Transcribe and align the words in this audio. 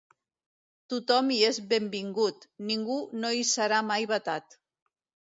Tothom 0.93 1.27
hi 1.35 1.35
és 1.49 1.59
benvingut, 1.73 2.47
ningú 2.71 2.97
no 3.21 3.31
hi 3.41 3.45
serà 3.51 3.83
mai 3.91 4.09
vetat. 4.15 4.57